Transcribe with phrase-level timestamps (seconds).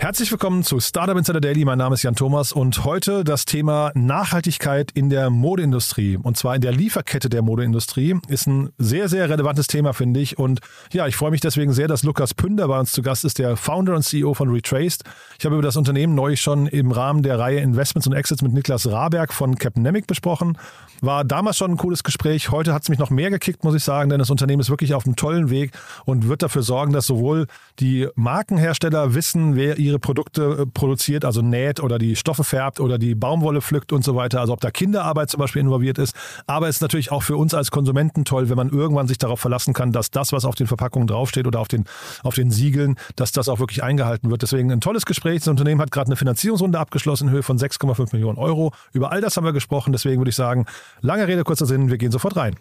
[0.00, 1.66] Herzlich willkommen zu Startup Insider Daily.
[1.66, 6.54] Mein Name ist Jan Thomas und heute das Thema Nachhaltigkeit in der Modeindustrie und zwar
[6.54, 10.38] in der Lieferkette der Modeindustrie ist ein sehr, sehr relevantes Thema, finde ich.
[10.38, 10.60] Und
[10.90, 13.58] ja, ich freue mich deswegen sehr, dass Lukas Pünder bei uns zu Gast ist, der
[13.58, 15.04] Founder und CEO von Retraced.
[15.38, 18.54] Ich habe über das Unternehmen neulich schon im Rahmen der Reihe Investments und Exits mit
[18.54, 20.56] Niklas Raberg von Capnemic besprochen.
[21.02, 22.50] War damals schon ein cooles Gespräch.
[22.50, 24.94] Heute hat es mich noch mehr gekickt, muss ich sagen, denn das Unternehmen ist wirklich
[24.94, 25.72] auf einem tollen Weg
[26.06, 27.46] und wird dafür sorgen, dass sowohl
[27.80, 32.98] die Markenhersteller wissen, wer ihre Produkte äh, produziert, also näht oder die Stoffe färbt oder
[32.98, 34.40] die Baumwolle pflückt und so weiter.
[34.40, 36.14] Also ob da Kinderarbeit zum Beispiel involviert ist.
[36.46, 39.40] Aber es ist natürlich auch für uns als Konsumenten toll, wenn man irgendwann sich darauf
[39.40, 41.84] verlassen kann, dass das, was auf den Verpackungen draufsteht oder auf den,
[42.22, 44.42] auf den Siegeln, dass das auch wirklich eingehalten wird.
[44.42, 45.40] Deswegen ein tolles Gespräch.
[45.40, 48.72] Das Unternehmen hat gerade eine Finanzierungsrunde abgeschlossen in Höhe von 6,5 Millionen Euro.
[48.92, 49.92] Über all das haben wir gesprochen.
[49.92, 50.66] Deswegen würde ich sagen,
[51.00, 52.54] lange Rede, kurzer Sinn, wir gehen sofort rein.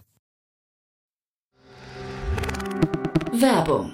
[3.32, 3.94] Werbung.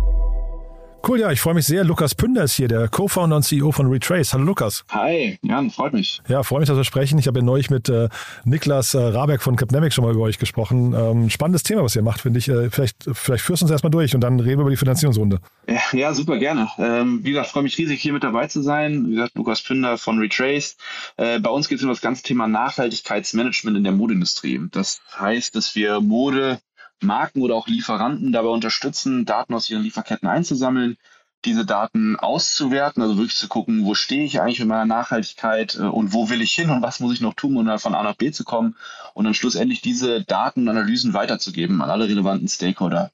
[1.07, 1.83] Cool, ja, ich freue mich sehr.
[1.83, 4.33] Lukas Pünder ist hier, der Co-Founder und CEO von Retrace.
[4.33, 4.85] Hallo Lukas.
[4.91, 6.21] Hi, Jan, freut mich.
[6.27, 7.17] Ja, freue mich, dass wir sprechen.
[7.17, 8.07] Ich habe ja neulich mit äh,
[8.43, 10.93] Niklas äh, Raberg von Capnemic schon mal über euch gesprochen.
[10.93, 12.49] Ähm, spannendes Thema, was ihr macht, finde ich.
[12.49, 15.39] Äh, vielleicht, vielleicht führst du uns erstmal durch und dann reden wir über die Finanzierungsrunde.
[15.67, 16.69] Ja, ja super gerne.
[16.77, 19.07] Ähm, wie gesagt, freue mich riesig, hier mit dabei zu sein.
[19.07, 20.77] Wie gesagt, Lukas Pünder von Retrace.
[21.17, 24.61] Äh, bei uns geht es um das ganze Thema Nachhaltigkeitsmanagement in der Modeindustrie.
[24.69, 26.59] Das heißt, dass wir Mode
[27.01, 30.97] Marken oder auch Lieferanten dabei unterstützen, Daten aus ihren Lieferketten einzusammeln,
[31.45, 35.83] diese Daten auszuwerten, also wirklich zu gucken, wo stehe ich eigentlich mit meiner Nachhaltigkeit äh,
[35.83, 38.15] und wo will ich hin und was muss ich noch tun, um von A nach
[38.15, 38.75] B zu kommen
[39.13, 43.11] und dann schlussendlich diese Daten und Analysen weiterzugeben an alle relevanten Stakeholder.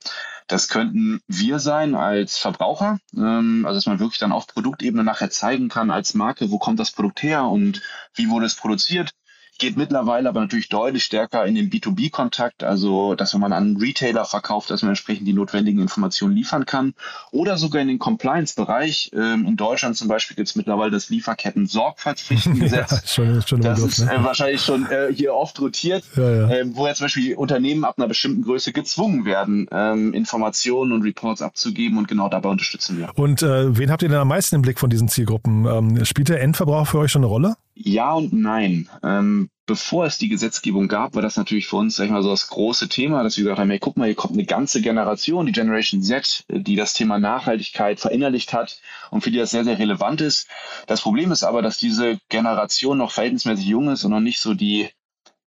[0.47, 5.29] Das könnten wir sein als Verbraucher, ähm, also dass man wirklich dann auf Produktebene nachher
[5.29, 7.81] zeigen kann als Marke, wo kommt das Produkt her und
[8.13, 9.13] wie wurde es produziert
[9.57, 13.78] geht mittlerweile aber natürlich deutlich stärker in den B2B-Kontakt, also dass wenn man an einen
[13.78, 16.94] Retailer verkauft, dass man entsprechend die notwendigen Informationen liefern kann.
[17.31, 19.12] Oder sogar in den Compliance-Bereich.
[19.13, 22.78] Ähm, in Deutschland zum Beispiel gibt es mittlerweile das Lieferketten-Sorgfaltspflichtengesetz.
[22.78, 24.13] Ja, schon, schon das Begriff, ist ne?
[24.13, 26.50] äh, wahrscheinlich schon äh, hier oft rotiert, Ja, ja.
[26.50, 31.01] ähm, wo ja zum Beispiel Unternehmen ab einer bestimmten Größe gezwungen werden, ähm, Informationen und
[31.03, 33.09] Reports abzugeben und genau dabei unterstützen wir.
[33.16, 35.66] Und äh, wen habt ihr denn am meisten im Blick von diesen Zielgruppen?
[35.66, 37.56] Ähm, spielt der Endverbraucher für euch schon eine Rolle?
[37.79, 38.89] Ja und nein.
[39.03, 42.29] Ähm, bevor es die Gesetzgebung gab, war das natürlich für uns, sag ich mal, so
[42.31, 45.45] das große Thema, dass wir gesagt haben, hey, guck mal, hier kommt eine ganze Generation,
[45.45, 49.77] die Generation Z, die das Thema Nachhaltigkeit verinnerlicht hat und für die das sehr, sehr
[49.77, 50.47] relevant ist.
[50.87, 54.53] Das Problem ist aber, dass diese Generation noch verhältnismäßig jung ist und noch nicht so
[54.53, 54.89] die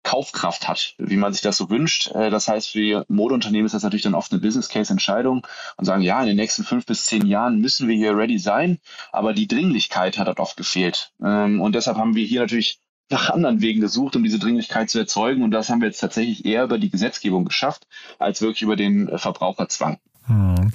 [0.03, 2.11] Kaufkraft hat, wie man sich das so wünscht.
[2.15, 5.47] Äh, Das heißt, für Modeunternehmen ist das natürlich dann oft eine Business Case Entscheidung
[5.77, 8.79] und sagen, ja, in den nächsten fünf bis zehn Jahren müssen wir hier ready sein,
[9.13, 11.13] aber die Dringlichkeit hat dort oft gefehlt.
[11.23, 12.81] Ähm, Und deshalb haben wir hier natürlich
[13.11, 15.43] nach anderen Wegen gesucht, um diese Dringlichkeit zu erzeugen.
[15.43, 17.87] Und das haben wir jetzt tatsächlich eher über die Gesetzgebung geschafft,
[18.19, 19.99] als wirklich über den äh, Verbraucherzwang.
[20.27, 20.71] Hm.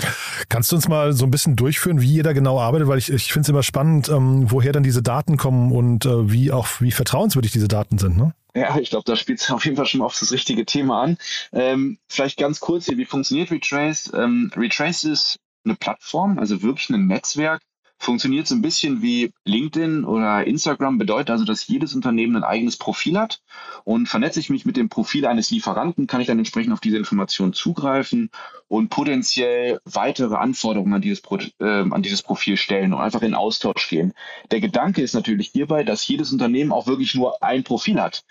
[0.49, 2.87] Kannst du uns mal so ein bisschen durchführen, wie ihr da genau arbeitet?
[2.87, 6.29] Weil ich, ich finde es immer spannend, ähm, woher dann diese Daten kommen und äh,
[6.29, 8.17] wie auch wie vertrauenswürdig diese Daten sind.
[8.17, 8.33] Ne?
[8.55, 11.17] Ja, ich glaube, da spielt es auf jeden Fall schon auf das richtige Thema an.
[11.51, 14.11] Ähm, vielleicht ganz kurz hier, wie funktioniert Retrace?
[14.13, 17.61] Ähm, Retrace ist eine Plattform, also wirklich ein Netzwerk,
[17.97, 22.77] funktioniert so ein bisschen wie LinkedIn oder Instagram, bedeutet also, dass jedes Unternehmen ein eigenes
[22.77, 23.41] Profil hat
[23.83, 26.97] und vernetze ich mich mit dem Profil eines Lieferanten, kann ich dann entsprechend auf diese
[26.97, 28.29] Informationen zugreifen
[28.67, 33.33] und potenziell weitere Anforderungen an dieses, Pro äh, an dieses Profil stellen und einfach in
[33.33, 34.13] Austausch gehen.
[34.51, 38.23] Der Gedanke ist natürlich hierbei, dass jedes Unternehmen auch wirklich nur ein Profil hat.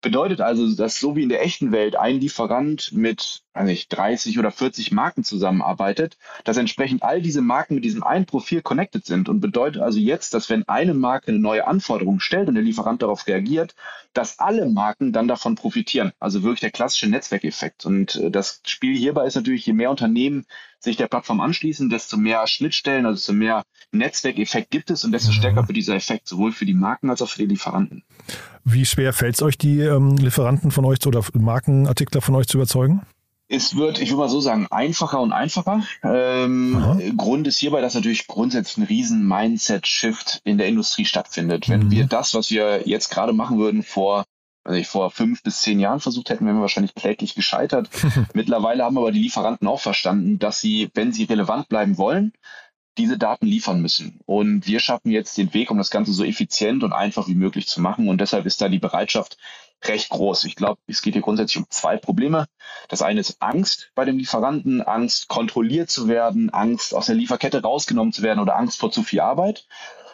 [0.00, 4.38] Bedeutet also, dass so wie in der echten Welt ein Lieferant mit weiß nicht, 30
[4.38, 9.28] oder 40 Marken zusammenarbeitet, dass entsprechend all diese Marken mit diesem einen Profil connected sind
[9.28, 13.02] und bedeutet also jetzt, dass wenn eine Marke eine neue Anforderung stellt und der Lieferant
[13.02, 13.74] darauf reagiert,
[14.14, 16.12] dass alle Marken dann davon profitieren.
[16.18, 17.84] Also wirklich der klassische Netzwerkeffekt.
[17.84, 20.46] Und äh, das Spiel hierbei ist natürlich, je mehr Unternehmen
[20.80, 23.62] sich der Plattform anschließen, desto mehr Schnittstellen, also desto mehr
[23.92, 25.36] Netzwerkeffekt gibt es und desto mhm.
[25.36, 28.02] stärker wird dieser Effekt sowohl für die Marken als auch für die Lieferanten.
[28.64, 32.58] Wie schwer fällt es euch, die ähm, Lieferanten von euch oder Markenartikler von euch zu
[32.58, 33.02] überzeugen?
[33.54, 35.82] Es wird, ich würde mal so sagen, einfacher und einfacher.
[36.02, 41.68] Ähm, Grund ist hierbei, dass natürlich grundsätzlich ein riesen Mindset-Shift in der Industrie stattfindet.
[41.68, 41.90] Wenn mhm.
[41.90, 44.24] wir das, was wir jetzt gerade machen würden, vor
[44.64, 47.90] also ich vor fünf bis zehn Jahren versucht hätten, wären wir wahrscheinlich kläglich gescheitert.
[48.32, 52.32] Mittlerweile haben aber die Lieferanten auch verstanden, dass sie, wenn sie relevant bleiben wollen,
[52.96, 54.20] diese Daten liefern müssen.
[54.24, 57.66] Und wir schaffen jetzt den Weg, um das Ganze so effizient und einfach wie möglich
[57.66, 58.08] zu machen.
[58.08, 59.36] Und deshalb ist da die Bereitschaft
[59.84, 60.44] recht groß.
[60.44, 62.46] Ich glaube, es geht hier grundsätzlich um zwei Probleme.
[62.88, 67.62] Das eine ist Angst bei dem Lieferanten, Angst kontrolliert zu werden, Angst aus der Lieferkette
[67.62, 69.66] rausgenommen zu werden oder Angst vor zu viel Arbeit.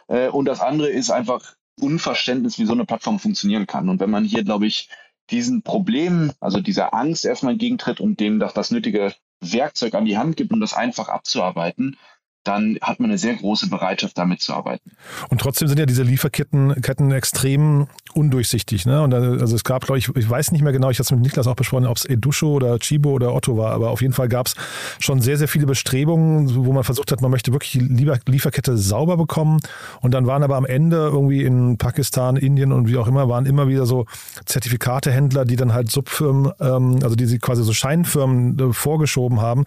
[0.08, 3.88] Äh, und das andere ist einfach Unverständnis, wie so eine Plattform funktionieren kann.
[3.88, 4.88] Und wenn man hier, glaube ich,
[5.30, 10.18] diesen Problemen, also dieser Angst erstmal entgegentritt und dem das, das nötige Werkzeug an die
[10.18, 11.98] Hand gibt, um das einfach abzuarbeiten,
[12.44, 14.92] dann hat man eine sehr große Bereitschaft, damit zu arbeiten.
[15.28, 18.86] Und trotzdem sind ja diese Lieferketten Ketten extrem undurchsichtig.
[18.86, 19.02] Ne?
[19.02, 21.20] Und also es gab, glaube ich, ich weiß nicht mehr genau, ich hatte es mit
[21.20, 24.28] Niklas auch besprochen, ob es Edusho oder Chibo oder Otto war, aber auf jeden Fall
[24.28, 24.54] gab es
[24.98, 29.16] schon sehr, sehr viele Bestrebungen, wo man versucht hat, man möchte wirklich die Lieferkette sauber
[29.16, 29.60] bekommen.
[30.00, 33.46] Und dann waren aber am Ende irgendwie in Pakistan, Indien und wie auch immer, waren
[33.46, 34.06] immer wieder so
[34.46, 39.64] Zertifikatehändler, die dann halt Subfirmen, ähm, also die sie quasi so Scheinfirmen äh, vorgeschoben haben.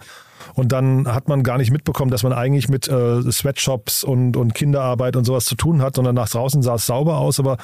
[0.54, 4.54] Und dann hat man gar nicht mitbekommen, dass man eigentlich mit äh, Sweatshops und, und
[4.54, 7.40] Kinderarbeit und sowas zu tun hat, sondern nach draußen sah es sauber aus.
[7.40, 7.56] Aber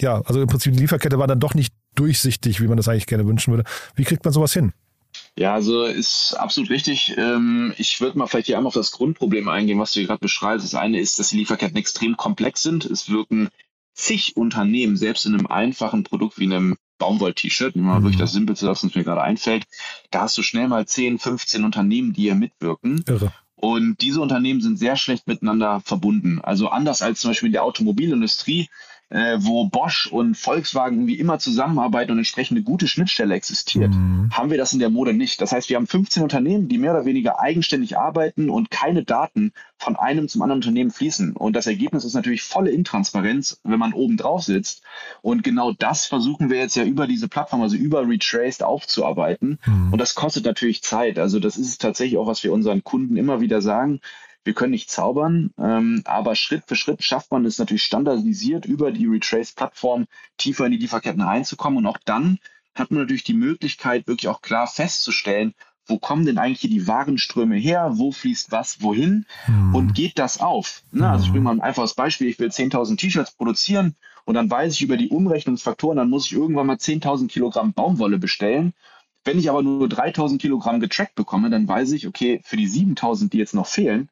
[0.00, 3.06] ja, also im Prinzip die Lieferkette war dann doch nicht durchsichtig, wie man das eigentlich
[3.06, 3.68] gerne wünschen würde.
[3.94, 4.72] Wie kriegt man sowas hin?
[5.36, 7.14] Ja, also ist absolut richtig.
[7.16, 10.64] Ähm, ich würde mal vielleicht hier einmal auf das Grundproblem eingehen, was du gerade beschreibst.
[10.64, 12.84] Das eine ist, dass die Lieferketten extrem komplex sind.
[12.84, 13.48] Es wirken
[13.94, 18.04] zig Unternehmen, selbst in einem einfachen Produkt wie einem Baumwoll-T-Shirt, nehmen wir mal mhm.
[18.04, 19.66] wirklich das Simpelste, was uns mir gerade einfällt,
[20.10, 23.04] da hast du schnell mal 10, 15 Unternehmen, die hier mitwirken.
[23.06, 23.32] Irre.
[23.60, 26.40] Und diese Unternehmen sind sehr schlecht miteinander verbunden.
[26.40, 28.68] Also anders als zum Beispiel in der Automobilindustrie,
[29.10, 34.30] äh, wo Bosch und Volkswagen irgendwie immer zusammenarbeiten und entsprechend eine gute Schnittstelle existiert, mhm.
[34.32, 35.40] haben wir das in der Mode nicht.
[35.40, 39.52] Das heißt, wir haben 15 Unternehmen, die mehr oder weniger eigenständig arbeiten und keine Daten
[39.78, 41.36] von einem zum anderen Unternehmen fließen.
[41.36, 44.82] Und das Ergebnis ist natürlich volle Intransparenz, wenn man oben drauf sitzt.
[45.22, 49.58] Und genau das versuchen wir jetzt ja über diese Plattform, also über Retraced aufzuarbeiten.
[49.64, 49.92] Mhm.
[49.92, 51.18] Und das kostet natürlich Zeit.
[51.18, 54.00] Also das ist tatsächlich auch, was wir unseren Kunden immer wieder sagen
[54.48, 58.92] wir können nicht zaubern, ähm, aber Schritt für Schritt schafft man es natürlich standardisiert über
[58.92, 60.06] die Retrace-Plattform
[60.38, 61.80] tiefer in die Lieferketten reinzukommen.
[61.80, 62.38] Und auch dann
[62.74, 65.52] hat man natürlich die Möglichkeit, wirklich auch klar festzustellen,
[65.84, 69.74] wo kommen denn eigentlich hier die Warenströme her, wo fließt was wohin mhm.
[69.74, 70.82] und geht das auf?
[70.92, 71.06] Ne?
[71.06, 74.72] Also ich bringe mal ein einfaches Beispiel, ich will 10.000 T-Shirts produzieren und dann weiß
[74.72, 78.72] ich über die Umrechnungsfaktoren, dann muss ich irgendwann mal 10.000 Kilogramm Baumwolle bestellen.
[79.24, 83.28] Wenn ich aber nur 3.000 Kilogramm getrackt bekomme, dann weiß ich, okay, für die 7.000,
[83.28, 84.08] die jetzt noch fehlen,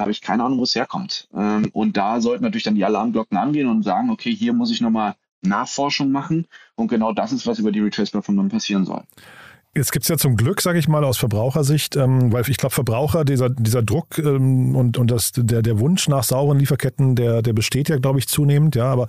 [0.00, 1.28] da habe ich keine Ahnung, wo es herkommt.
[1.36, 4.80] Ähm, und da sollten natürlich dann die Alarmglocken angehen und sagen, okay, hier muss ich
[4.80, 6.46] nochmal Nachforschung machen.
[6.74, 9.02] Und genau das ist, was über die Retrace-Plattform dann passieren soll.
[9.72, 12.74] Jetzt gibt es ja zum Glück, sage ich mal, aus Verbrauchersicht, ähm, weil ich glaube,
[12.74, 17.40] Verbraucher, dieser, dieser Druck ähm, und, und das, der, der Wunsch nach sauren Lieferketten, der,
[17.40, 18.74] der besteht ja, glaube ich, zunehmend.
[18.74, 19.06] Ja, aber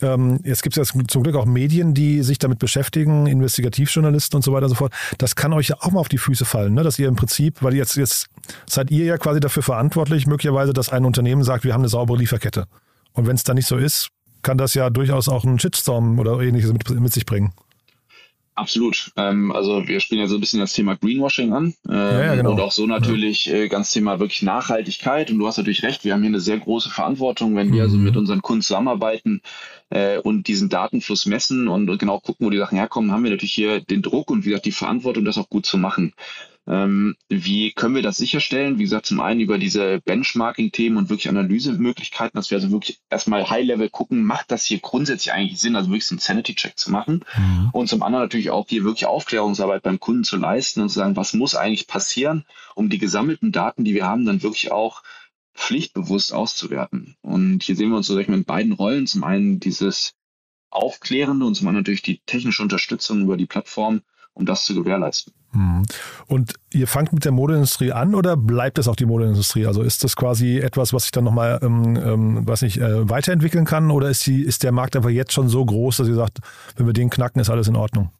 [0.00, 4.42] ähm, jetzt gibt es ja zum Glück auch Medien, die sich damit beschäftigen, Investigativjournalisten und
[4.42, 4.94] so weiter und so fort.
[5.18, 6.82] Das kann euch ja auch mal auf die Füße fallen, ne?
[6.84, 8.28] dass ihr im Prinzip, weil jetzt, jetzt
[8.64, 12.16] seid ihr ja quasi dafür verantwortlich, möglicherweise, dass ein Unternehmen sagt, wir haben eine saubere
[12.16, 12.64] Lieferkette.
[13.12, 14.08] Und wenn es dann nicht so ist,
[14.40, 17.52] kann das ja durchaus auch einen Shitstorm oder ähnliches mit, mit sich bringen.
[18.58, 19.12] Absolut.
[19.16, 22.34] Ähm, also wir spielen ja so ein bisschen das Thema Greenwashing an ähm, ja, ja,
[22.34, 22.52] genau.
[22.52, 25.30] und auch so natürlich äh, ganz Thema wirklich Nachhaltigkeit.
[25.30, 27.96] Und du hast natürlich recht, wir haben hier eine sehr große Verantwortung, wenn wir also
[27.96, 28.00] mhm.
[28.00, 29.42] also mit unseren Kunden zusammenarbeiten
[29.90, 33.30] äh, und diesen Datenfluss messen und, und genau gucken, wo die Sachen herkommen, haben wir
[33.30, 36.12] natürlich hier den Druck und wie gesagt die Verantwortung, das auch gut zu machen.
[36.68, 38.78] Ähm, wie können wir das sicherstellen?
[38.78, 43.48] Wie gesagt, zum einen über diese Benchmarking-Themen und wirklich Analysemöglichkeiten, dass wir also wirklich erstmal
[43.48, 47.24] High-Level gucken, macht das hier grundsätzlich eigentlich Sinn, also wirklich so einen Sanity-Check zu machen.
[47.38, 47.70] Mhm.
[47.72, 51.16] Und zum anderen natürlich auch hier wirklich Aufklärungsarbeit beim Kunden zu leisten und zu sagen,
[51.16, 52.44] was muss eigentlich passieren,
[52.74, 55.02] um die gesammelten Daten, die wir haben, dann wirklich auch
[55.54, 57.16] pflichtbewusst auszuwerten.
[57.22, 59.06] Und hier sehen wir uns so, sag ich mal, in beiden Rollen.
[59.06, 60.14] Zum einen dieses
[60.70, 64.02] Aufklärende und zum anderen natürlich die technische Unterstützung über die Plattform,
[64.38, 65.32] um das zu gewährleisten.
[65.52, 65.82] Mhm.
[66.26, 69.66] Und ihr fangt mit der Modeindustrie an oder bleibt es auch die Modeindustrie?
[69.66, 73.64] Also ist das quasi etwas, was sich dann nochmal, ähm, ähm, was nicht, äh, weiterentwickeln
[73.64, 76.38] kann oder ist, die, ist der Markt einfach jetzt schon so groß, dass ihr sagt,
[76.76, 78.10] wenn wir den knacken, ist alles in Ordnung?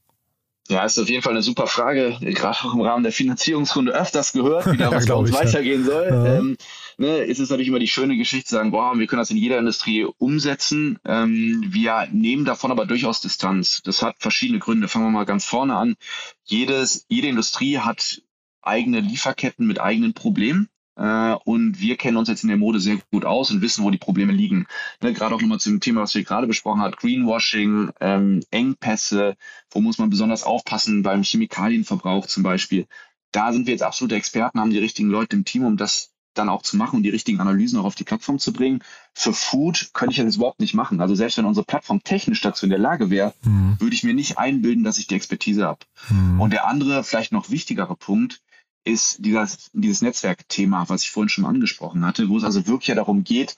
[0.68, 2.16] Ja, ist auf jeden Fall eine super Frage.
[2.20, 5.86] Gerade auch im Rahmen der Finanzierungsrunde öfters gehört, wie da was bei uns ich, weitergehen
[5.86, 5.86] ja.
[5.86, 6.08] soll.
[6.10, 6.34] Ja.
[6.34, 6.56] Ähm,
[6.98, 9.36] ne, ist es natürlich immer die schöne Geschichte zu sagen, boah, wir können das in
[9.36, 10.98] jeder Industrie umsetzen.
[11.04, 13.80] Ähm, wir nehmen davon aber durchaus Distanz.
[13.84, 14.88] Das hat verschiedene Gründe.
[14.88, 15.96] Fangen wir mal ganz vorne an.
[16.44, 18.22] Jedes, jede Industrie hat
[18.60, 20.68] eigene Lieferketten mit eigenen Problemen.
[20.96, 23.90] Äh, und wir kennen uns jetzt in der Mode sehr gut aus und wissen, wo
[23.90, 24.66] die Probleme liegen.
[25.00, 29.36] Ne, gerade auch nochmal zum Thema, was wir gerade besprochen haben, Greenwashing, ähm, Engpässe,
[29.70, 32.86] wo muss man besonders aufpassen beim Chemikalienverbrauch zum Beispiel.
[33.30, 36.48] Da sind wir jetzt absolute Experten, haben die richtigen Leute im Team, um das dann
[36.48, 38.82] auch zu machen und die richtigen Analysen auch auf die Plattform zu bringen.
[39.14, 41.00] Für Food könnte ich das überhaupt nicht machen.
[41.00, 43.76] Also selbst wenn unsere Plattform technisch dazu in der Lage wäre, mhm.
[43.78, 45.80] würde ich mir nicht einbilden, dass ich die Expertise habe.
[46.10, 46.40] Mhm.
[46.40, 48.40] Und der andere, vielleicht noch wichtigere Punkt,
[48.84, 52.94] ist dieses, dieses Netzwerkthema, was ich vorhin schon angesprochen hatte, wo es also wirklich ja
[52.94, 53.56] darum geht,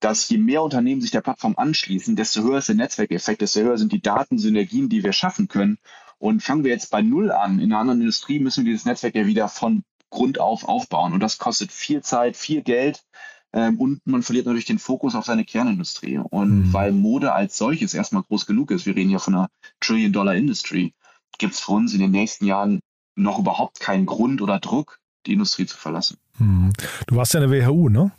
[0.00, 3.78] dass je mehr Unternehmen sich der Plattform anschließen, desto höher ist der Netzwerkeffekt, desto höher
[3.78, 5.78] sind die Datensynergien, die wir schaffen können.
[6.18, 7.58] Und fangen wir jetzt bei Null an.
[7.58, 9.82] In einer anderen Industrie müssen wir dieses Netzwerk ja wieder von
[10.12, 11.12] Grund auf aufbauen.
[11.12, 13.02] Und das kostet viel Zeit, viel Geld.
[13.52, 16.18] Ähm, und man verliert natürlich den Fokus auf seine Kernindustrie.
[16.18, 16.72] Und mhm.
[16.72, 19.48] weil Mode als solches erstmal groß genug ist, wir reden ja von einer
[19.80, 20.94] Trillion-Dollar-Industrie,
[21.38, 22.80] gibt es für uns in den nächsten Jahren
[23.16, 26.18] noch überhaupt keinen Grund oder Druck, die Industrie zu verlassen.
[26.38, 26.72] Hm.
[27.06, 28.12] Du warst ja in der WHU, ne?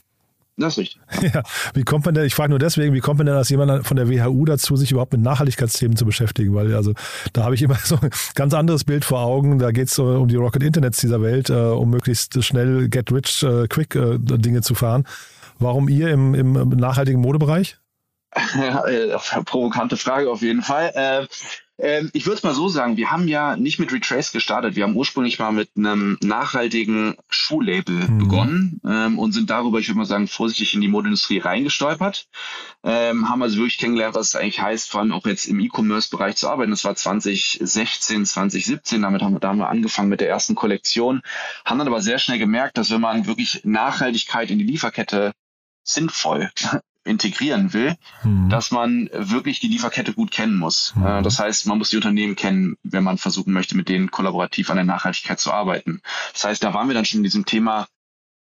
[0.58, 1.02] Das ist richtig.
[1.34, 1.42] Ja,
[1.74, 3.98] wie kommt man denn, ich frage nur deswegen, wie kommt man denn als jemand von
[3.98, 6.54] der WHU dazu, sich überhaupt mit Nachhaltigkeitsthemen zu beschäftigen?
[6.54, 6.94] Weil also
[7.34, 9.60] da habe ich immer so ein ganz anderes Bild vor Augen.
[9.60, 13.12] Da geht es so um die Rocket Internets dieser Welt, äh, um möglichst schnell Get
[13.12, 15.06] Rich äh, Quick äh, Dinge zu fahren.
[15.60, 17.78] Warum ihr im, im nachhaltigen Modebereich?
[18.56, 21.28] Ja, äh, provokante Frage auf jeden Fall.
[21.84, 24.76] Äh, ähm, ich würde es mal so sagen, wir haben ja nicht mit Retrace gestartet.
[24.76, 28.18] Wir haben ursprünglich mal mit einem nachhaltigen Schuhlabel mhm.
[28.18, 32.28] begonnen ähm, und sind darüber, ich würde mal sagen, vorsichtig in die Modeindustrie reingestolpert.
[32.84, 36.36] Ähm, haben also wirklich kennengelernt, was es eigentlich heißt, vor allem auch jetzt im E-Commerce-Bereich
[36.36, 36.72] zu arbeiten.
[36.72, 39.02] Das war 2016, 2017.
[39.02, 41.22] Damit haben wir, da haben wir angefangen mit der ersten Kollektion.
[41.66, 45.34] Haben dann aber sehr schnell gemerkt, dass wenn man wirklich Nachhaltigkeit in die Lieferkette
[45.84, 46.50] sinnvoll
[47.06, 48.50] integrieren will, mhm.
[48.50, 50.94] dass man wirklich die Lieferkette gut kennen muss.
[50.96, 51.24] Mhm.
[51.24, 54.78] Das heißt, man muss die Unternehmen kennen, wenn man versuchen möchte, mit denen kollaborativ an
[54.78, 56.02] der Nachhaltigkeit zu arbeiten.
[56.34, 57.88] Das heißt, da waren wir dann schon in diesem Thema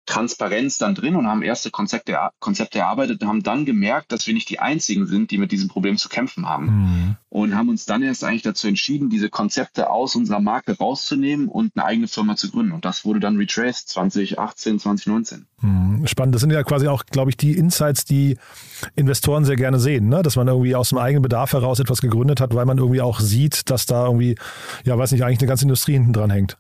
[0.09, 4.33] Transparenz dann drin und haben erste Konzepte, Konzepte erarbeitet und haben dann gemerkt, dass wir
[4.33, 6.65] nicht die einzigen sind, die mit diesem Problem zu kämpfen haben.
[6.65, 7.15] Mhm.
[7.29, 11.73] Und haben uns dann erst eigentlich dazu entschieden, diese Konzepte aus unserer Marke rauszunehmen und
[11.75, 12.71] eine eigene Firma zu gründen.
[12.71, 15.45] Und das wurde dann Retraced 2018, 2019.
[15.61, 16.07] Mhm.
[16.07, 16.33] Spannend.
[16.33, 18.37] Das sind ja quasi auch, glaube ich, die Insights, die
[18.95, 20.23] Investoren sehr gerne sehen, ne?
[20.23, 23.19] dass man irgendwie aus dem eigenen Bedarf heraus etwas gegründet hat, weil man irgendwie auch
[23.19, 24.35] sieht, dass da irgendwie,
[24.85, 26.57] ja, weiß nicht, eigentlich eine ganze Industrie hinten dran hängt.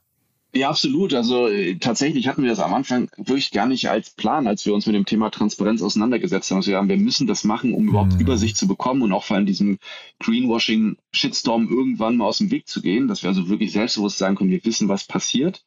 [0.51, 1.13] Ja, absolut.
[1.13, 4.73] Also äh, tatsächlich hatten wir das am Anfang wirklich gar nicht als Plan, als wir
[4.73, 6.57] uns mit dem Thema Transparenz auseinandergesetzt haben.
[6.57, 8.19] Also wir haben, wir müssen das machen, um überhaupt mhm.
[8.19, 9.77] Übersicht zu bekommen und auch vor allem diesem
[10.19, 14.49] Greenwashing-Shitstorm irgendwann mal aus dem Weg zu gehen, dass wir also wirklich selbstbewusst sagen können,
[14.49, 15.63] wir wissen, was passiert.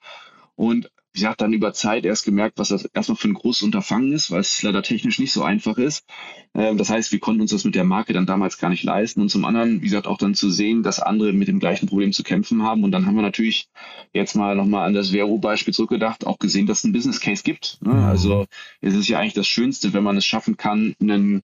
[0.56, 4.12] Und wie gesagt, dann über Zeit erst gemerkt, was das erstmal für ein großes Unterfangen
[4.12, 6.07] ist, weil es leider technisch nicht so einfach ist.
[6.54, 9.21] Ähm, das heißt, wir konnten uns das mit der Marke dann damals gar nicht leisten.
[9.21, 12.12] Und zum anderen, wie gesagt, auch dann zu sehen, dass andere mit dem gleichen Problem
[12.12, 12.83] zu kämpfen haben.
[12.83, 13.69] Und dann haben wir natürlich
[14.14, 17.78] jetzt mal nochmal an das Vero-Beispiel zurückgedacht, auch gesehen, dass es einen Business Case gibt.
[17.83, 17.92] Ne?
[17.92, 18.04] Mhm.
[18.04, 18.47] Also
[18.81, 21.42] es ist ja eigentlich das Schönste, wenn man es schaffen kann, einen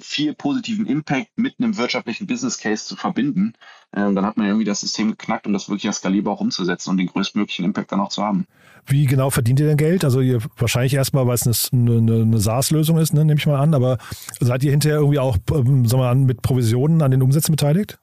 [0.00, 3.54] viel positiven Impact mit einem wirtschaftlichen Business Case zu verbinden,
[3.94, 6.96] ähm, dann hat man irgendwie das System geknackt, um das wirklich skalierbar auch umzusetzen und
[6.98, 8.46] den größtmöglichen Impact dann auch zu haben.
[8.86, 10.04] Wie genau verdient ihr denn Geld?
[10.04, 13.60] Also ihr wahrscheinlich erstmal, weil es eine, eine, eine SaaS-Lösung ist, ne, nehme ich mal
[13.60, 13.98] an, aber
[14.40, 17.98] seid ihr hinterher irgendwie auch ähm, sagen wir mal, mit Provisionen an den Umsätzen beteiligt?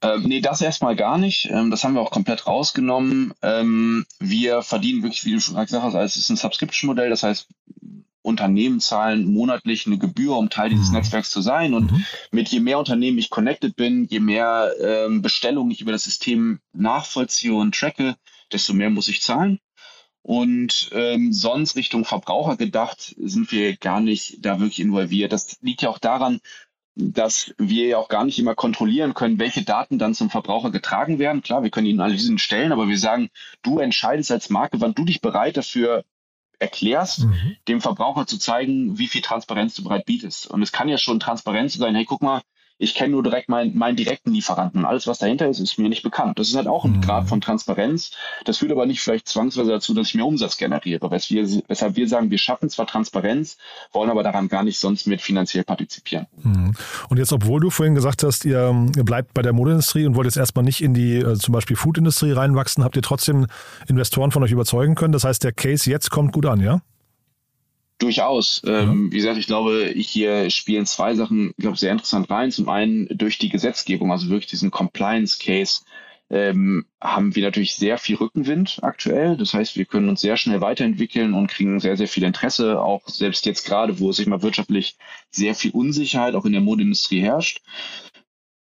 [0.00, 1.48] Ähm, nee, das erstmal gar nicht.
[1.50, 3.34] Ähm, das haben wir auch komplett rausgenommen.
[3.42, 7.10] Ähm, wir verdienen wirklich, wie du schon gesagt hast, also es ist ein Subscription-Modell.
[7.10, 7.48] Das heißt,
[8.22, 10.94] Unternehmen zahlen monatlich eine Gebühr, um Teil dieses mhm.
[10.96, 11.74] Netzwerks zu sein.
[11.74, 12.04] Und mhm.
[12.30, 16.60] mit je mehr Unternehmen ich connected bin, je mehr ähm, Bestellungen ich über das System
[16.72, 18.16] nachvollziehe und tracke,
[18.52, 19.60] desto mehr muss ich zahlen.
[20.22, 25.32] Und ähm, sonst Richtung Verbraucher gedacht, sind wir gar nicht da wirklich involviert.
[25.32, 26.40] Das liegt ja auch daran,
[26.96, 31.18] dass wir ja auch gar nicht immer kontrollieren können, welche Daten dann zum Verbraucher getragen
[31.20, 31.42] werden.
[31.42, 33.30] Klar, wir können die Analysen stellen, aber wir sagen,
[33.62, 36.04] du entscheidest als Marke, wann du dich bereit dafür
[36.58, 37.56] erklärst, mhm.
[37.68, 40.48] dem Verbraucher zu zeigen, wie viel Transparenz du bereit bietest.
[40.48, 42.42] Und es kann ja schon Transparenz sein, hey, guck mal,
[42.78, 44.84] ich kenne nur direkt meinen, meinen direkten Lieferanten.
[44.84, 46.38] Alles, was dahinter ist, ist mir nicht bekannt.
[46.38, 47.00] Das ist halt auch ein mhm.
[47.00, 48.12] Grad von Transparenz.
[48.44, 51.10] Das führt aber nicht vielleicht zwangsweise dazu, dass ich mehr Umsatz generiere.
[51.10, 53.58] Weshalb wir sagen, wir schaffen zwar Transparenz,
[53.92, 56.26] wollen aber daran gar nicht sonst mit finanziell partizipieren.
[56.42, 56.72] Mhm.
[57.08, 60.26] Und jetzt, obwohl du vorhin gesagt hast, ihr, ihr bleibt bei der Modeindustrie und wollt
[60.26, 63.46] jetzt erstmal nicht in die äh, zum Beispiel Foodindustrie reinwachsen, habt ihr trotzdem
[63.88, 65.12] Investoren von euch überzeugen können.
[65.12, 66.80] Das heißt, der Case jetzt kommt gut an, ja?
[67.98, 68.62] Durchaus.
[68.64, 72.52] Ähm, wie gesagt, ich glaube, hier spielen zwei Sachen, ich glaube, sehr interessant rein.
[72.52, 75.82] Zum einen durch die Gesetzgebung, also wirklich diesen Compliance Case,
[76.30, 79.36] ähm, haben wir natürlich sehr viel Rückenwind aktuell.
[79.36, 83.08] Das heißt, wir können uns sehr schnell weiterentwickeln und kriegen sehr, sehr viel Interesse, auch
[83.08, 84.96] selbst jetzt gerade, wo es sich mal wirtschaftlich
[85.30, 87.62] sehr viel Unsicherheit auch in der Modeindustrie herrscht.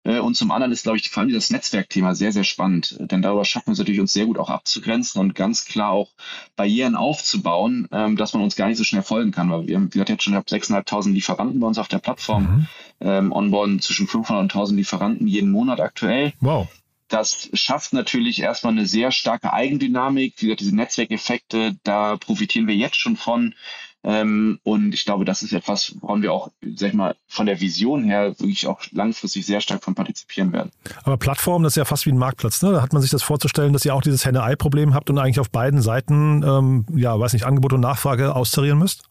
[0.07, 3.21] Äh, und zum anderen ist, glaube ich, vor allem das Netzwerkthema sehr, sehr spannend, denn
[3.21, 6.13] darüber schaffen wir es natürlich, uns sehr gut auch abzugrenzen und ganz klar auch
[6.55, 9.51] Barrieren aufzubauen, ähm, dass man uns gar nicht so schnell folgen kann.
[9.51, 12.67] Weil wir haben, wie gesagt, jetzt schon 6.500 Lieferanten bei uns auf der Plattform, mhm.
[13.01, 16.33] ähm, onboarden zwischen 500 und 1.000 Lieferanten jeden Monat aktuell.
[16.39, 16.67] Wow.
[17.09, 20.35] Das schafft natürlich erstmal eine sehr starke Eigendynamik.
[20.37, 23.53] Wie gesagt, diese Netzwerkeffekte, da profitieren wir jetzt schon von.
[24.07, 27.59] Ähm, und ich glaube, das ist etwas, woran wir auch, sag ich mal, von der
[27.59, 30.71] Vision her wirklich auch langfristig sehr stark von partizipieren werden.
[31.03, 32.61] Aber Plattform, das ist ja fast wie ein Marktplatz.
[32.61, 32.71] Ne?
[32.71, 35.49] Da hat man sich das vorzustellen, dass ihr auch dieses Henne-Ei-Problem habt und eigentlich auf
[35.49, 39.03] beiden Seiten, ähm, ja, weiß nicht, Angebot und Nachfrage austarieren müsst?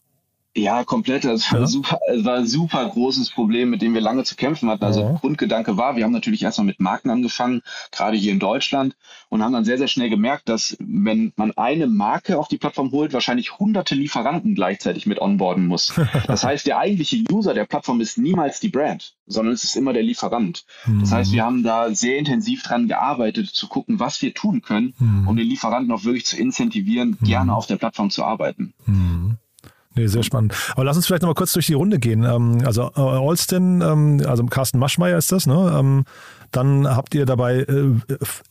[0.57, 1.23] Ja, komplett.
[1.23, 1.67] Das war, ja.
[1.67, 4.83] super, es war ein super großes Problem, mit dem wir lange zu kämpfen hatten.
[4.83, 5.11] Also ja.
[5.13, 7.61] Grundgedanke war, wir haben natürlich erstmal mit Marken angefangen,
[7.91, 8.95] gerade hier in Deutschland,
[9.29, 12.91] und haben dann sehr, sehr schnell gemerkt, dass wenn man eine Marke auf die Plattform
[12.91, 15.93] holt, wahrscheinlich hunderte Lieferanten gleichzeitig mit onboarden muss.
[16.27, 19.93] Das heißt, der eigentliche User der Plattform ist niemals die Brand, sondern es ist immer
[19.93, 20.65] der Lieferant.
[21.01, 24.93] Das heißt, wir haben da sehr intensiv dran gearbeitet, zu gucken, was wir tun können,
[25.25, 28.73] um den Lieferanten auch wirklich zu incentivieren, gerne auf der Plattform zu arbeiten.
[29.97, 30.53] Nee, sehr spannend.
[30.73, 32.23] Aber lass uns vielleicht noch mal kurz durch die Runde gehen.
[32.23, 35.75] Ähm, also äh, Alston, ähm, also Carsten Maschmeyer ist das, ne?
[35.77, 36.05] Ähm,
[36.51, 37.95] dann habt ihr dabei äh,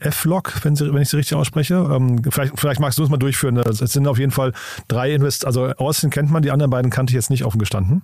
[0.01, 1.99] F-Log, wenn, wenn, ich sie richtig ausspreche.
[2.31, 3.57] vielleicht, vielleicht magst du es mal durchführen.
[3.57, 4.53] Es sind auf jeden Fall
[4.87, 5.47] drei Invest.
[5.47, 8.03] Also Austin kennt man, die anderen beiden kannte ich jetzt nicht offen gestanden.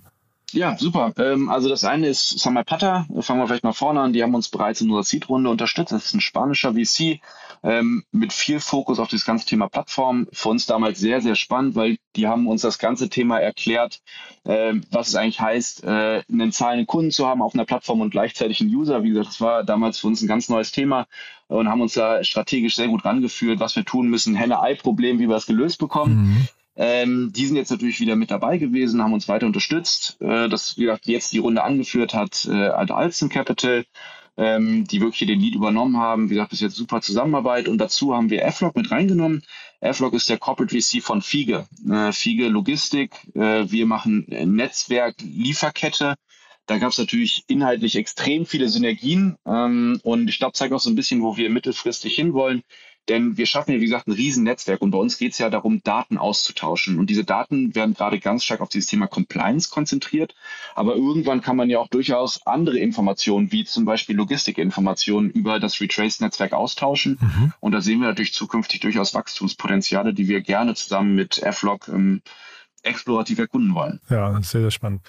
[0.51, 1.13] Ja, super.
[1.15, 3.05] also das eine ist Samar Pata.
[3.19, 4.13] Fangen wir vielleicht mal vorne an.
[4.13, 5.91] Die haben uns bereits in unserer Seed-Runde unterstützt.
[5.91, 7.19] Das ist ein spanischer VC,
[7.63, 10.27] ähm, mit viel Fokus auf das ganze Thema Plattform.
[10.31, 14.01] Für uns damals sehr, sehr spannend, weil die haben uns das ganze Thema erklärt,
[14.43, 18.11] äh, was es eigentlich heißt, äh, einen zahlenden Kunden zu haben auf einer Plattform und
[18.11, 19.03] gleichzeitig einen User.
[19.03, 21.07] Wie gesagt, das war damals für uns ein ganz neues Thema
[21.47, 25.35] und haben uns da strategisch sehr gut rangeführt, was wir tun müssen, Henne-Ei-Problem, wie wir
[25.37, 26.15] es gelöst bekommen.
[26.15, 26.47] Mhm.
[26.75, 30.17] Ähm, die sind jetzt natürlich wieder mit dabei gewesen, haben uns weiter unterstützt.
[30.21, 33.85] Äh, das, wie gesagt, jetzt die Runde angeführt hat, äh, Alter Alstom Capital
[34.37, 36.29] ähm, die wirklich den Lead übernommen haben.
[36.29, 37.67] Wie gesagt, bis jetzt super Zusammenarbeit.
[37.67, 39.43] Und dazu haben wir F-Log mit reingenommen.
[39.79, 41.67] F-Log ist der Corporate VC von Fiege.
[41.89, 43.11] Äh, Fiege Logistik.
[43.35, 46.15] Äh, wir machen Netzwerk, Lieferkette.
[46.65, 49.35] Da gab es natürlich inhaltlich extrem viele Synergien.
[49.45, 52.63] Ähm, und ich glaube, zeigt auch so ein bisschen, wo wir mittelfristig hinwollen.
[53.09, 55.81] Denn wir schaffen ja, wie gesagt, ein Riesennetzwerk und bei uns geht es ja darum,
[55.83, 56.99] Daten auszutauschen.
[56.99, 60.35] Und diese Daten werden gerade ganz stark auf dieses Thema Compliance konzentriert.
[60.73, 65.81] Aber irgendwann kann man ja auch durchaus andere Informationen, wie zum Beispiel Logistikinformationen über das
[65.81, 67.17] Retrace-Netzwerk austauschen.
[67.19, 67.53] Mhm.
[67.59, 72.21] Und da sehen wir natürlich zukünftig durchaus Wachstumspotenziale, die wir gerne zusammen mit F-Log ähm,
[72.83, 73.99] explorativ erkunden wollen.
[74.09, 75.01] Ja, sehr, sehr spannend.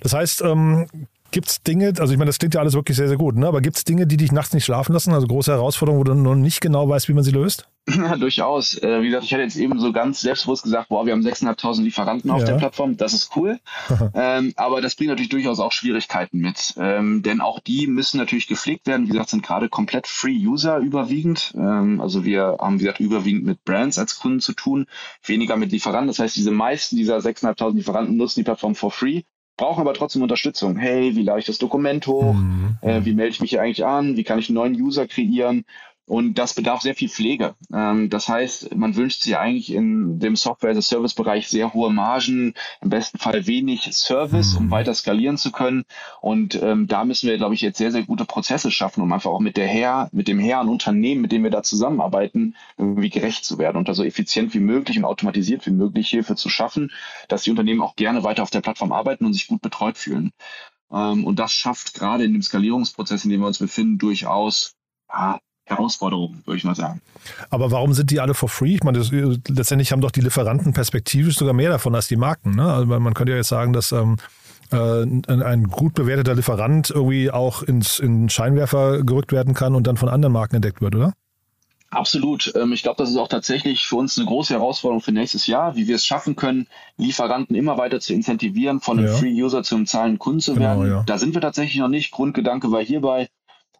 [0.00, 0.86] Das heißt, ähm,
[1.30, 3.46] Gibt es Dinge, also ich meine, das klingt ja alles wirklich sehr, sehr gut, ne?
[3.46, 5.12] aber gibt es Dinge, die dich nachts nicht schlafen lassen?
[5.12, 7.68] Also große Herausforderungen, wo du noch nicht genau weißt, wie man sie löst?
[7.98, 8.76] Ja, durchaus.
[8.82, 11.82] Äh, wie gesagt, ich hatte jetzt eben so ganz selbstbewusst gesagt, boah, wir haben 6.500
[11.82, 12.46] Lieferanten auf ja.
[12.46, 13.58] der Plattform, das ist cool.
[14.14, 16.74] ähm, aber das bringt natürlich durchaus auch Schwierigkeiten mit.
[16.76, 19.06] Ähm, denn auch die müssen natürlich gepflegt werden.
[19.06, 21.54] Wie gesagt, sind gerade komplett Free-User überwiegend.
[21.56, 24.86] Ähm, also wir haben, wie gesagt, überwiegend mit Brands als Kunden zu tun,
[25.24, 26.08] weniger mit Lieferanten.
[26.08, 29.22] Das heißt, diese meisten dieser 6.500 Lieferanten nutzen die Plattform for free
[29.58, 30.76] brauchen aber trotzdem Unterstützung.
[30.76, 32.32] Hey, wie lade ich das Dokument hoch?
[32.32, 32.78] Mhm.
[32.80, 34.16] Äh, wie melde ich mich hier eigentlich an?
[34.16, 35.66] Wie kann ich einen neuen User kreieren?
[36.08, 37.54] Und das bedarf sehr viel Pflege.
[37.70, 43.18] Ähm, das heißt, man wünscht sich eigentlich in dem Software-as-a-Service-Bereich sehr hohe Margen, im besten
[43.18, 44.70] Fall wenig Service, um mhm.
[44.70, 45.84] weiter skalieren zu können.
[46.22, 49.30] Und ähm, da müssen wir, glaube ich, jetzt sehr, sehr gute Prozesse schaffen, um einfach
[49.30, 53.10] auch mit der Herr, mit dem Herr an Unternehmen, mit dem wir da zusammenarbeiten, irgendwie
[53.10, 56.48] gerecht zu werden und da so effizient wie möglich und automatisiert wie möglich Hilfe zu
[56.48, 56.90] schaffen,
[57.28, 60.32] dass die Unternehmen auch gerne weiter auf der Plattform arbeiten und sich gut betreut fühlen.
[60.90, 64.74] Ähm, und das schafft gerade in dem Skalierungsprozess, in dem wir uns befinden, durchaus
[65.10, 67.00] ja, Herausforderung, würde ich mal sagen.
[67.50, 68.74] Aber warum sind die alle for free?
[68.74, 72.56] Ich meine, das, letztendlich haben doch die Lieferanten perspektivisch sogar mehr davon als die Marken.
[72.56, 72.72] Ne?
[72.72, 74.16] Also man könnte ja jetzt sagen, dass ähm,
[74.72, 79.96] äh, ein gut bewerteter Lieferant irgendwie auch ins in Scheinwerfer gerückt werden kann und dann
[79.96, 81.12] von anderen Marken entdeckt wird, oder?
[81.90, 82.52] Absolut.
[82.54, 85.74] Ähm, ich glaube, das ist auch tatsächlich für uns eine große Herausforderung für nächstes Jahr,
[85.74, 86.66] wie wir es schaffen können,
[86.98, 89.14] Lieferanten immer weiter zu incentivieren, von einem ja.
[89.14, 90.90] Free-User zum zahlenden Kunden zu genau, werden.
[90.90, 91.02] Ja.
[91.06, 92.10] Da sind wir tatsächlich noch nicht.
[92.10, 93.28] Grundgedanke war hierbei,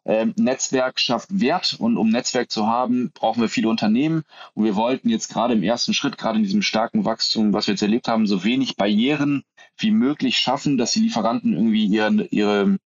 [0.09, 4.25] ähm, Netzwerk schafft Wert und um Netzwerk zu haben, brauchen wir viele Unternehmen.
[4.55, 7.75] Und wir wollten jetzt gerade im ersten Schritt, gerade in diesem starken Wachstum, was wir
[7.75, 9.45] jetzt erlebt haben, so wenig Barrieren
[9.77, 12.79] wie möglich schaffen, dass die Lieferanten irgendwie ihren, ihre,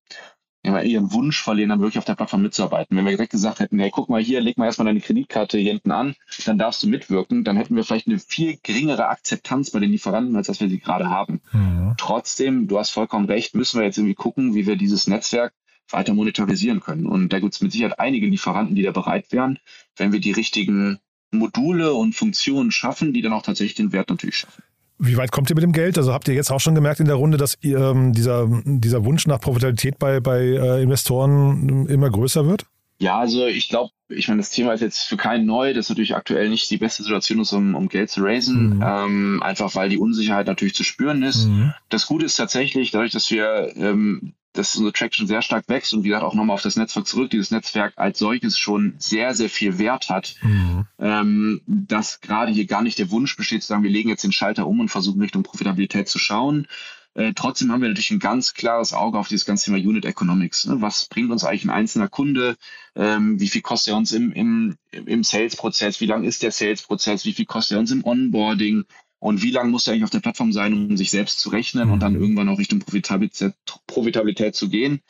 [0.65, 2.97] ihren Wunsch verlieren, dann wirklich auf der Plattform mitzuarbeiten.
[2.97, 5.71] Wenn wir direkt gesagt hätten, hey, guck mal hier, leg mal erstmal deine Kreditkarte hier
[5.71, 9.79] hinten an, dann darfst du mitwirken, dann hätten wir vielleicht eine viel geringere Akzeptanz bei
[9.79, 11.41] den Lieferanten, als dass wir sie gerade haben.
[11.53, 11.95] Mhm.
[11.99, 15.55] Trotzdem, du hast vollkommen recht, müssen wir jetzt irgendwie gucken, wie wir dieses Netzwerk
[15.91, 17.07] weiter monetarisieren können.
[17.07, 19.59] Und da gibt es mit Sicherheit einige Lieferanten, die da bereit wären,
[19.97, 20.99] wenn wir die richtigen
[21.31, 24.63] Module und Funktionen schaffen, die dann auch tatsächlich den Wert natürlich schaffen.
[24.99, 25.99] Wie weit kommt ihr mit dem Geld?
[25.99, 29.05] Also habt ihr jetzt auch schon gemerkt in der Runde, dass ihr, ähm, dieser, dieser
[29.05, 32.67] Wunsch nach Profitabilität bei, bei äh, Investoren immer größer wird?
[32.99, 35.75] Ja, also ich glaube, ich meine, das Thema ist jetzt für keinen neu.
[35.75, 38.85] Das ist natürlich aktuell nicht die beste Situation, ist, um, um Geld zu raisen, mhm.
[38.87, 41.47] ähm, einfach weil die Unsicherheit natürlich zu spüren ist.
[41.47, 41.75] Mhm.
[41.89, 46.05] Das Gute ist tatsächlich, dadurch, dass wir ähm, dass unsere Traction sehr stark wächst und
[46.05, 49.49] wie gesagt auch nochmal auf das Netzwerk zurück, dieses Netzwerk als solches schon sehr, sehr
[49.49, 50.87] viel Wert hat, mhm.
[50.99, 54.33] ähm, dass gerade hier gar nicht der Wunsch besteht zu sagen, wir legen jetzt den
[54.33, 56.67] Schalter um und versuchen Richtung Profitabilität zu schauen.
[57.15, 60.67] Äh, trotzdem haben wir natürlich ein ganz klares Auge auf dieses ganze Thema Unit Economics.
[60.67, 60.81] Ne?
[60.81, 62.57] Was bringt uns eigentlich ein einzelner Kunde?
[62.95, 66.01] Ähm, wie viel kostet er uns im, im, im Sales-Prozess?
[66.01, 67.27] Wie lang ist der Sales-Prozess?
[67.27, 68.85] Wie viel kostet er uns im Onboarding?
[69.23, 71.91] Und wie lange muss er eigentlich auf der Plattform sein, um sich selbst zu rechnen
[71.91, 72.23] und dann mhm.
[72.23, 73.55] irgendwann auch Richtung Profitabilität,
[73.87, 75.01] Profitabilität zu gehen?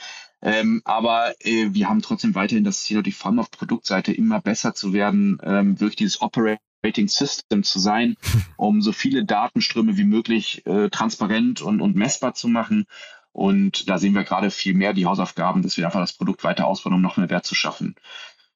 [0.43, 4.39] Ähm, aber äh, wir haben trotzdem weiterhin das Ziel, natürlich vor allem auf Produktseite immer
[4.39, 8.17] besser zu werden, ähm, wirklich dieses Operating System zu sein,
[8.59, 12.85] um so viele Datenströme wie möglich äh, transparent und, und messbar zu machen.
[13.33, 16.67] Und da sehen wir gerade viel mehr die Hausaufgaben, dass wir einfach das Produkt weiter
[16.67, 17.95] ausbauen, um noch mehr Wert zu schaffen.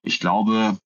[0.02, 0.76] Ich glaube,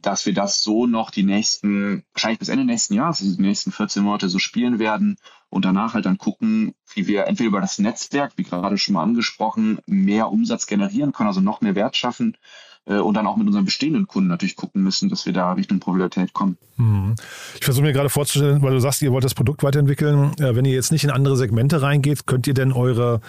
[0.00, 3.72] dass wir das so noch die nächsten, wahrscheinlich bis Ende nächsten Jahres, also die nächsten
[3.72, 5.16] 14 Monate so spielen werden
[5.50, 9.02] und danach halt dann gucken, wie wir entweder über das Netzwerk, wie gerade schon mal
[9.02, 12.36] angesprochen, mehr Umsatz generieren können, also noch mehr Wert schaffen
[12.86, 15.80] äh, und dann auch mit unseren bestehenden Kunden natürlich gucken müssen, dass wir da Richtung
[15.80, 16.58] Popularität kommen.
[16.76, 17.16] Mhm.
[17.58, 20.32] Ich versuche mir gerade vorzustellen, weil du sagst, ihr wollt das Produkt weiterentwickeln.
[20.38, 23.20] Wenn ihr jetzt nicht in andere Segmente reingeht, könnt ihr denn eure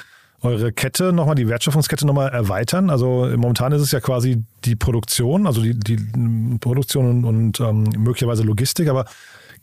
[0.41, 2.89] eure Kette nochmal, die Wertschöpfungskette nochmal erweitern?
[2.89, 5.97] Also momentan ist es ja quasi die Produktion, also die, die
[6.59, 9.05] Produktion und, und ähm, möglicherweise Logistik, aber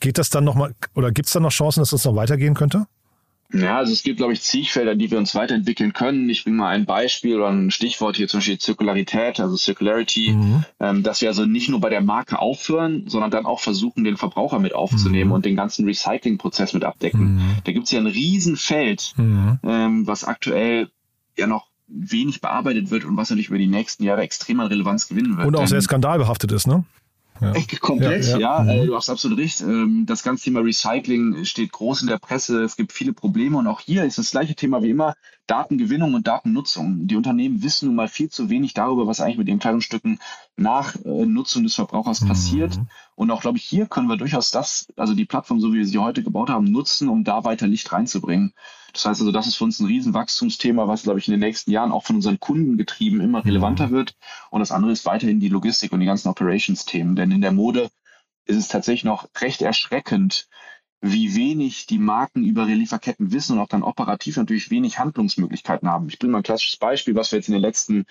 [0.01, 2.87] geht das dann nochmal oder gibt es dann noch Chancen, dass das noch weitergehen könnte?
[3.53, 6.29] Ja, also es gibt, glaube ich, Zielfelder, die wir uns weiterentwickeln können.
[6.29, 10.65] Ich bringe mal ein Beispiel oder ein Stichwort hier zum Beispiel Zirkularität, also Circularity, mhm.
[10.81, 14.17] ähm, dass wir also nicht nur bei der Marke aufhören, sondern dann auch versuchen, den
[14.17, 15.35] Verbraucher mit aufzunehmen mhm.
[15.35, 17.37] und den ganzen Recycling-Prozess mit abdecken.
[17.37, 17.57] Mhm.
[17.65, 19.59] Da gibt es ja ein Riesenfeld, mhm.
[19.63, 20.91] ähm, was aktuell
[21.37, 25.09] ja noch wenig bearbeitet wird und was natürlich über die nächsten Jahre extrem an Relevanz
[25.09, 25.47] gewinnen wird.
[25.47, 26.85] Und auch sehr skandalbehaftet ist, ne?
[27.41, 27.53] Ja.
[27.81, 28.39] Komplett, ja.
[28.39, 28.65] ja.
[28.65, 28.83] ja.
[28.83, 28.87] Mhm.
[28.87, 29.61] Du hast absolut recht.
[29.61, 32.63] Ähm, das ganze Thema Recycling steht groß in der Presse.
[32.63, 35.15] Es gibt viele Probleme und auch hier ist das gleiche Thema wie immer.
[35.47, 37.07] Datengewinnung und Datennutzung.
[37.07, 40.19] Die Unternehmen wissen nun mal viel zu wenig darüber, was eigentlich mit den Kleidungsstücken
[40.57, 42.29] nach äh, Nutzung des Verbrauchers mhm.
[42.29, 42.81] passiert.
[43.15, 45.87] Und auch, glaube ich, hier können wir durchaus das, also die Plattform, so wie wir
[45.87, 48.53] sie heute gebaut haben, nutzen, um da weiter Licht reinzubringen.
[48.93, 51.71] Das heißt also, das ist für uns ein Riesenwachstumsthema, was, glaube ich, in den nächsten
[51.71, 53.93] Jahren auch von unseren Kunden getrieben immer relevanter mhm.
[53.93, 54.17] wird.
[54.51, 57.15] Und das andere ist weiterhin die Logistik und die ganzen Operations-Themen.
[57.15, 57.91] Denn in der Mode
[58.47, 60.49] ist es tatsächlich noch recht erschreckend,
[61.01, 65.89] wie wenig die Marken über ihre Lieferketten wissen und auch dann operativ natürlich wenig Handlungsmöglichkeiten
[65.89, 66.09] haben.
[66.09, 68.07] Ich bringe mal ein klassisches Beispiel, was wir jetzt in den letzten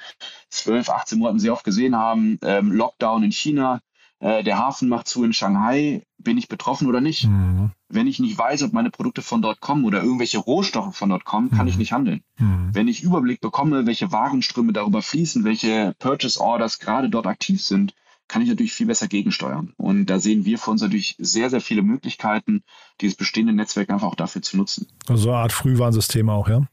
[0.49, 2.37] 12, 18 Monaten sehr oft gesehen haben.
[2.43, 3.81] Ähm, Lockdown in China,
[4.19, 7.27] äh, der Hafen macht zu in Shanghai, bin ich betroffen oder nicht?
[7.27, 7.71] Mhm.
[7.89, 11.25] Wenn ich nicht weiß, ob meine Produkte von dort kommen oder irgendwelche Rohstoffe von dort
[11.25, 11.67] kommen, kann mhm.
[11.69, 12.21] ich nicht handeln.
[12.37, 12.69] Mhm.
[12.73, 17.93] Wenn ich Überblick bekomme, welche Warenströme darüber fließen, welche Purchase Orders gerade dort aktiv sind,
[18.27, 19.73] kann ich natürlich viel besser gegensteuern.
[19.77, 22.63] Und da sehen wir für uns natürlich sehr, sehr viele Möglichkeiten,
[23.01, 24.87] dieses bestehende Netzwerk einfach auch dafür zu nutzen.
[25.07, 26.67] Also eine Art Frühwarnsystem auch, ja?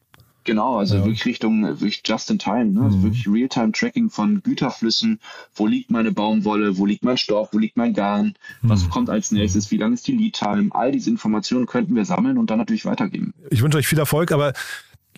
[0.45, 1.05] Genau, also ja.
[1.05, 2.83] wirklich Richtung wirklich just in time, ne?
[2.83, 3.03] also mhm.
[3.05, 5.21] wirklich Real-Time-Tracking von Güterflüssen.
[5.55, 6.79] Wo liegt meine Baumwolle?
[6.79, 7.51] Wo liegt mein Stoff?
[7.53, 8.35] Wo liegt mein Garn?
[8.63, 8.91] Was mhm.
[8.91, 9.71] kommt als nächstes?
[9.71, 10.71] Wie lang ist die Lead-Time?
[10.73, 13.35] All diese Informationen könnten wir sammeln und dann natürlich weitergeben.
[13.51, 14.53] Ich wünsche euch viel Erfolg, aber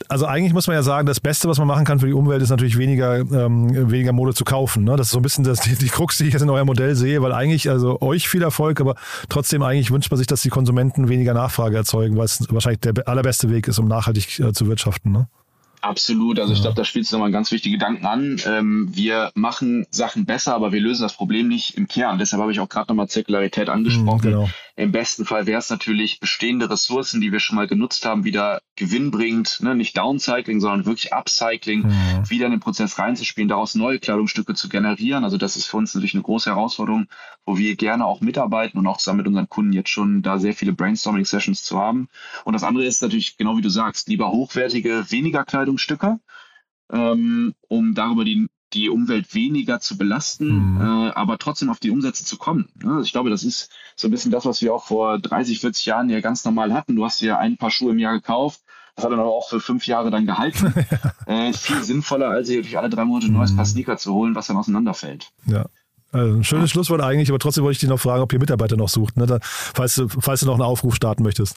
[0.09, 2.43] also eigentlich muss man ja sagen, das Beste, was man machen kann für die Umwelt,
[2.43, 4.85] ist natürlich weniger, ähm, weniger Mode zu kaufen.
[4.85, 4.97] Ne?
[4.97, 6.95] Das ist so ein bisschen das, die, die Krux, die ich jetzt in eurem Modell
[6.95, 8.97] sehe, weil eigentlich, also euch viel Erfolg, aber
[9.29, 13.07] trotzdem eigentlich wünscht man sich, dass die Konsumenten weniger Nachfrage erzeugen, weil es wahrscheinlich der
[13.07, 15.13] allerbeste Weg ist, um nachhaltig äh, zu wirtschaften.
[15.13, 15.29] Ne?
[15.85, 16.41] Absolut.
[16.41, 18.41] Also ich glaube, da spielst du nochmal ganz wichtige Gedanken an.
[18.47, 22.19] Ähm, wir machen Sachen besser, aber wir lösen das Problem nicht im Kern.
[22.19, 24.31] Deshalb habe ich auch gerade nochmal Zirkularität angesprochen.
[24.31, 24.51] Mhm, genau.
[24.77, 28.61] Im besten Fall wäre es natürlich bestehende Ressourcen, die wir schon mal genutzt haben, wieder
[28.75, 29.77] gewinnbringend, ne?
[29.77, 32.29] nicht Downcycling, sondern wirklich Upcycling, mhm.
[32.29, 35.23] wieder in den Prozess reinzuspielen, daraus neue Kleidungsstücke zu generieren.
[35.23, 37.07] Also das ist für uns natürlich eine große Herausforderung,
[37.47, 40.55] wo wir gerne auch mitarbeiten und auch zusammen mit unseren Kunden jetzt schon da sehr
[40.55, 42.09] viele Brainstorming-Sessions zu haben.
[42.45, 46.19] Und das andere ist natürlich, genau wie du sagst, lieber hochwertige, weniger Kleidungsstücke,
[46.93, 50.81] ähm, um darüber die die Umwelt weniger zu belasten, mhm.
[50.81, 52.69] äh, aber trotzdem auf die Umsätze zu kommen.
[52.83, 55.87] Ja, ich glaube, das ist so ein bisschen das, was wir auch vor 30, 40
[55.87, 56.97] Jahren ja ganz normal hatten.
[56.97, 58.61] Du hast dir ein paar Schuhe im Jahr gekauft,
[58.97, 60.73] das hat dann aber auch für fünf Jahre dann gehalten.
[61.27, 63.57] äh, viel sinnvoller, als sich alle drei Monate ein neues mhm.
[63.57, 65.31] Paar Sneaker zu holen, was dann auseinanderfällt.
[65.47, 65.67] Ja.
[66.13, 66.75] Also ein schönes ja.
[66.75, 69.27] Schlusswort eigentlich, aber trotzdem wollte ich dich noch fragen, ob ihr Mitarbeiter noch sucht, ne?
[69.27, 71.57] da, falls, du, falls du noch einen Aufruf starten möchtest.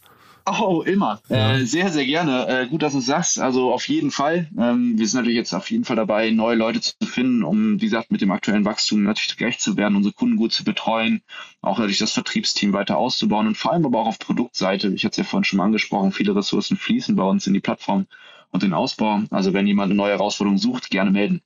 [0.49, 1.21] Oh, immer.
[1.27, 1.57] Ja.
[1.57, 2.47] Äh, sehr, sehr gerne.
[2.47, 3.37] Äh, gut, dass du es sagst.
[3.39, 4.49] Also auf jeden Fall.
[4.57, 7.85] Ähm, wir sind natürlich jetzt auf jeden Fall dabei, neue Leute zu finden, um, wie
[7.85, 11.21] gesagt, mit dem aktuellen Wachstum natürlich gerecht zu werden, unsere Kunden gut zu betreuen,
[11.61, 14.87] auch natürlich das Vertriebsteam weiter auszubauen und vor allem aber auch auf Produktseite.
[14.93, 17.59] Ich hatte es ja vorhin schon mal angesprochen, viele Ressourcen fließen bei uns in die
[17.59, 18.07] Plattform
[18.51, 19.21] und den Ausbau.
[19.31, 21.41] Also wenn jemand eine neue Herausforderung sucht, gerne melden.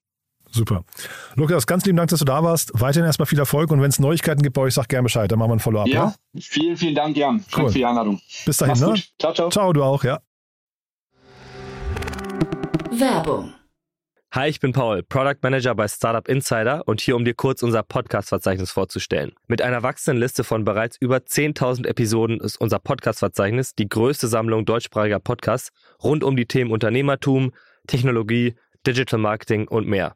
[0.51, 0.83] Super.
[1.35, 2.71] Lukas, ganz lieben Dank, dass du da warst.
[2.73, 5.31] Weiterhin erstmal viel Erfolg und wenn es Neuigkeiten gibt bei euch, sag gerne Bescheid.
[5.31, 5.87] Dann machen wir ein Follow-up.
[5.87, 7.37] Ja, ja, vielen, vielen Dank, Jan.
[7.37, 7.45] Cool.
[7.51, 8.21] Danke für die Einladung.
[8.45, 9.01] Bis dahin, ne?
[9.19, 9.49] Ciao, ciao.
[9.49, 10.19] Ciao, du auch, ja.
[12.91, 13.53] Werbung.
[14.33, 17.83] Hi, ich bin Paul, Product Manager bei Startup Insider und hier, um dir kurz unser
[17.83, 19.33] Podcast-Verzeichnis vorzustellen.
[19.47, 24.63] Mit einer wachsenden Liste von bereits über 10.000 Episoden ist unser Podcast-Verzeichnis die größte Sammlung
[24.63, 27.51] deutschsprachiger Podcasts rund um die Themen Unternehmertum,
[27.87, 28.55] Technologie,
[28.87, 30.15] Digital Marketing und mehr.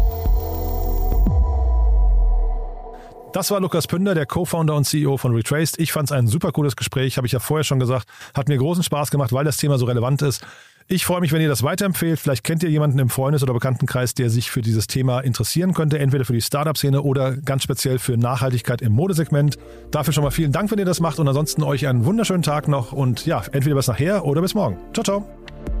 [3.33, 5.79] Das war Lukas Pünder, der Co-Founder und CEO von Retraced.
[5.79, 8.07] Ich fand es ein super cooles Gespräch, habe ich ja vorher schon gesagt.
[8.33, 10.45] Hat mir großen Spaß gemacht, weil das Thema so relevant ist.
[10.89, 12.19] Ich freue mich, wenn ihr das weiterempfehlt.
[12.19, 15.97] Vielleicht kennt ihr jemanden im Freundes- oder Bekanntenkreis, der sich für dieses Thema interessieren könnte,
[15.99, 19.57] entweder für die Startup-Szene oder ganz speziell für Nachhaltigkeit im Modesegment.
[19.91, 22.67] Dafür schon mal vielen Dank, wenn ihr das macht und ansonsten euch einen wunderschönen Tag
[22.67, 24.77] noch und ja, entweder bis nachher oder bis morgen.
[24.93, 25.80] Ciao, ciao.